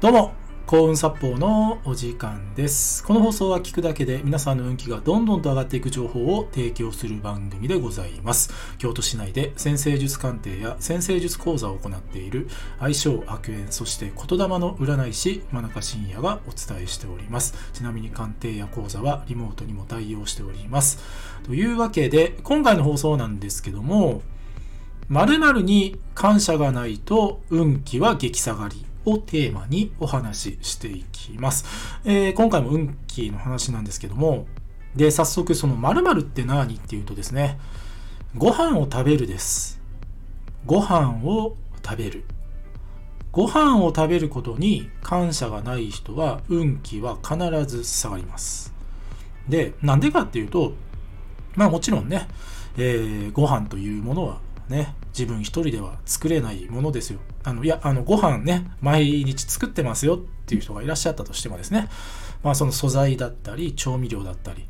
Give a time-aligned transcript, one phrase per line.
[0.00, 0.32] どうも、
[0.66, 3.04] 幸運殺法のお時間です。
[3.04, 8.50] この放送は聞くだけで皆さんの運気がどんどんと上がっていく情報を提供する番組でございます。
[8.78, 17.54] 京都市内で先生術鑑定や先生術講座を行っている相性悪縁、そして言霊の占い師、真中信也がお伝えしております。
[17.74, 20.98] ちなみに鑑定や講座はリモートにも対応しております。
[21.44, 24.22] というわけで、今回の放送なんですけども、
[25.10, 28.86] 〇〇に感謝がないと運気は激下がり。
[29.04, 31.64] をテーマにお話ししていきます。
[32.04, 34.46] えー、今回も運気の話なんですけども、
[34.94, 37.58] で、早速その〇〇って何っていうとですね、
[38.36, 39.80] ご飯を食べるです。
[40.66, 42.24] ご飯を食べる。
[43.32, 48.74] ご飯を食べることに感謝がない人は運気は必ず下がります。
[49.48, 50.74] で、なんでかっていうと、
[51.54, 52.28] まあもちろんね、
[52.76, 57.20] えー、ご飯というものはね、自分一人では作れないものですよ。
[57.44, 61.88] あの、いや、あの、ご飯ね、毎日作ってますよっていう人がいらっしゃったとしてもですね、
[62.42, 64.66] まあその素材だったり、調味料だったり、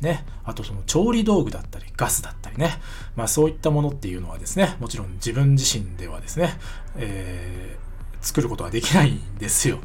[0.00, 2.78] ね、あとその調理道具だったり、ガスだったりね、
[3.16, 6.54] まあそういったものっていうのはですね、もちろん自分自身ではですね、
[6.96, 9.78] えー、作ることはできないんですよ。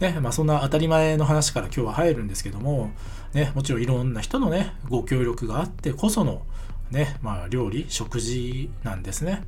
[0.00, 2.90] ね、まあそんな当たり前の話から今日は入るんですけども、
[3.34, 6.42] ね、もちろんいろんな人のね、ご協力があってこその、
[6.90, 9.44] ね、まあ料理、食事なんですね。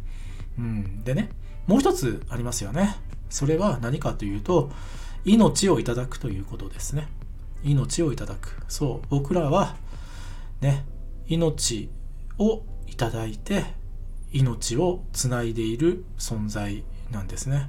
[0.59, 1.05] うん。
[1.05, 1.31] でね、
[1.67, 2.97] もう一つありますよね。
[3.31, 4.71] それは何かというと、
[5.25, 7.09] 命をいただくということですね。
[7.63, 8.63] 命をいただく。
[8.69, 9.77] そう、僕らは、
[10.61, 10.85] ね、
[11.27, 11.91] 命
[12.39, 13.65] をいただいて、
[14.33, 17.69] 命をつないでいる存在なんですね。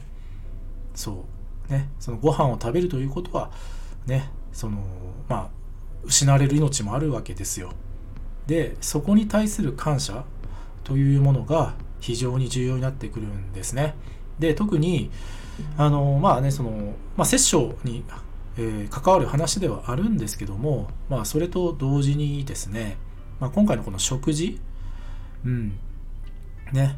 [0.95, 1.25] そ
[1.69, 1.71] う。
[1.71, 3.51] ね、そのご飯を食べるということは、
[4.05, 4.83] ね、その、
[5.29, 5.49] まあ、
[6.03, 7.71] 失われる命もあるわけですよ。
[8.47, 10.25] でそこに対する感謝
[10.83, 13.95] というものが非常に重要になってくるんですね。
[14.39, 15.09] で特に
[15.77, 16.71] あのまあねその、
[17.15, 18.03] まあ、殺生に、
[18.57, 22.97] えー、関わる話ではあるんですけども、まあ、それと同時にですね、
[23.39, 24.59] まあ、今回のこの食事
[25.45, 25.79] うん
[26.71, 26.97] ね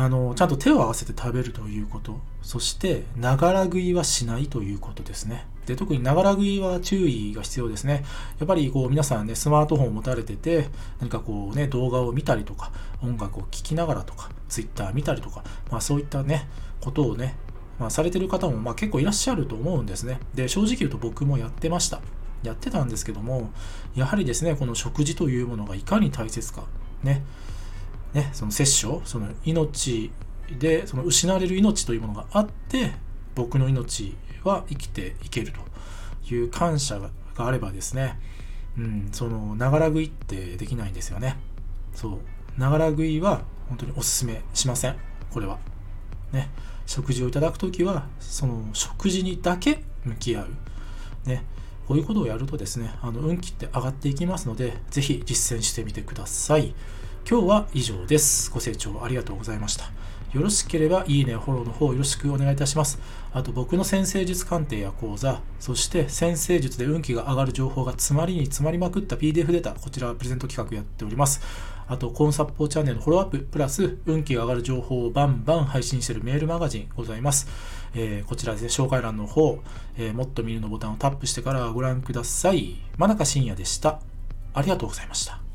[0.00, 2.20] あのちゃんと手を合わせて食べるということ。
[2.40, 5.44] そしてながら食いはしないということですね。
[5.66, 8.04] で特にながら食いは注意が必要ですね。
[8.38, 10.68] やっぱりこう皆さんねスマートフォンを持たれてて
[11.00, 12.70] 何かこうね動画を見たりとか
[13.02, 16.48] 音楽を聴きながらとかツイッター見たりとか、まあ、そういったね
[16.80, 17.34] ことをね、
[17.80, 20.20] まあ、されてる方もまあ結構いらっしゃると思うんですね。
[20.32, 22.00] で正直言うと僕もやってました。
[22.44, 23.50] やってたんですけども
[23.96, 26.62] やはりですねこの食事というものがいかに大切か。
[27.02, 27.24] ね。
[28.14, 30.10] ね、その殺生その命
[30.58, 32.92] でその失われる命というものがあって
[33.34, 35.68] 僕の命は生きていけると。
[36.34, 38.18] いう感謝があればですね、
[38.76, 41.36] うん、そのながら食いってできないんですよね。
[41.94, 42.20] そ
[42.56, 42.60] う。
[42.60, 44.96] ながら食いは本当におすすめしません。
[45.30, 45.58] これは。
[46.32, 46.50] ね。
[46.86, 50.48] 食事をいただく時はその食事にだけ向き合う。
[51.28, 51.44] ね。
[51.86, 56.74] こういうことをやるとですねあの運気って上がっていきますので是非実践してみてください。
[57.30, 58.50] 今日は以上です。
[58.50, 59.84] ご清聴ありがとうございました。
[60.32, 62.98] よろしければいいね、フォローの方よろしくお願いいたします。
[63.34, 71.42] あと僕の先生術鑑定や講座、そして先生術で運気が上がる情報が詰まりに詰まりまくった PDF データ、こちらはプレゼント企画やっております。
[71.86, 77.46] あと、コンサッポーチャンネルのフォローアップ、プラス運気が上がる情報をバンバン配信しているメールマガジンございます。
[77.94, 79.58] えー、こちらですね、紹介欄の方、
[79.98, 82.76] えー、もっと見るのボタンをタップしてからご覧ください。
[82.96, 84.00] 真中信也でした。
[84.54, 85.47] ありがとうございました。